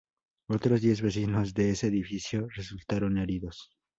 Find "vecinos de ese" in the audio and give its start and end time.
1.03-1.85